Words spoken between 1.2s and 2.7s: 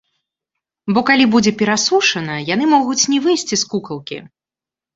будзе перасушана, яны